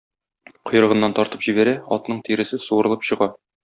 Койрыгыннан 0.69 1.13
тартып 1.21 1.45
җибәрә- 1.51 1.77
атның 1.99 2.25
тиресе 2.31 2.65
суырылып 2.69 3.11
чыга. 3.11 3.35